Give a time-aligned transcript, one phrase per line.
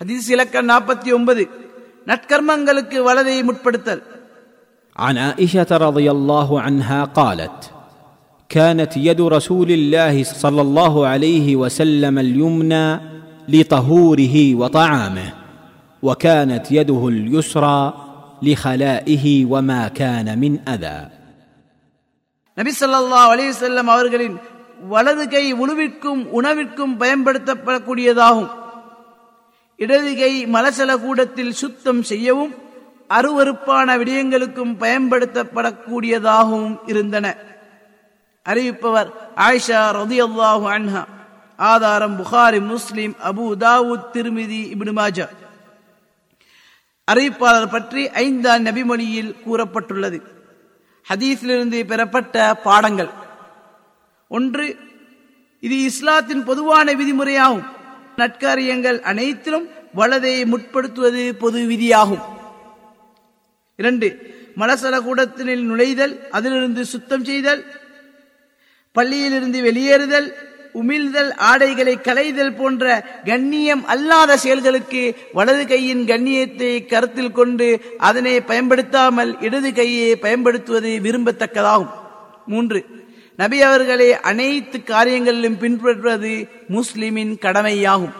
[0.00, 1.42] ஹதீஸ் இலக்கம் நாற்பத்தி ஒன்பது
[2.06, 4.02] நற்கர்மங்களுக்கு வலதை முற்படுத்தல்
[4.96, 7.58] عن عائشه رضي الله عنها قالت
[8.50, 12.86] كانت يد رسول الله صلى الله عليه وسلم اليمنى
[13.48, 15.28] لطهوره وطعامه
[16.02, 17.80] وكانت يده اليسرى
[18.42, 20.98] لخلائه وما كان من اذى
[22.56, 24.36] நபி ஸல்லல்லாஹு அலைஹி வஸல்லம் அவர்களின்
[24.88, 28.50] வலது கை உணவிற்கும் உணவிற்கும் பயன்படுத்தப்படக்கூடியதாகும்
[29.80, 32.54] இடதுகை மலசல கூடத்தில் சுத்தம் செய்யவும்
[33.08, 37.36] அருவருப்பான விடயங்களுக்கும் பயன்படுத்தப்படக்கூடியதாகவும் இருந்தன.
[38.44, 41.04] அறிவிப்பவர் ஆயிஷா ரதியல்லாஹு அன்ஹா.
[41.56, 45.28] ஆதாரம் புகாரி முஸ்லிம் அபு தாவூத் திருமிதி இப்னு மாஜா.
[47.12, 50.22] அறிவிப்பாளர் பற்றி ஐந்தாம் நபிமொழியில் கூறப்பட்டுள்ளது.
[51.08, 53.10] ஹதீஸிலிருந்து பெறப்பட்ட பாடங்கள்.
[54.28, 54.76] ஒன்று
[55.60, 57.78] இது இஸ்லாத்தின் பொதுவான விதிமுறையாகும்.
[58.20, 59.66] நற்காரியங்கள் அனைத்திலும்
[59.98, 62.24] வலதை முற்படுத்துவது பொது விதியாகும்.
[63.78, 64.08] இரண்டு
[64.60, 67.62] மலசல கூடத்தினில் நுழைதல் அதிலிருந்து சுத்தம் செய்தல்
[68.96, 70.28] பள்ளியிலிருந்து வெளியேறுதல்
[70.80, 72.84] உமிழ்தல் ஆடைகளை களைதல் போன்ற
[73.28, 75.02] கண்ணியம் அல்லாத செயல்களுக்கு
[75.38, 77.68] வலது கையின் கண்ணியத்தை கருத்தில் கொண்டு
[78.08, 81.92] அதனை பயன்படுத்தாமல் இடது கையை பயன்படுத்துவது விரும்பத்தக்கதாகும்.
[82.52, 82.80] மூன்று
[83.40, 86.32] நபி அவர்களை அனைத்து காரியங்களிலும் பின்பற்றுவது
[86.76, 88.16] முஸ்லிமின் கடமையாகும்.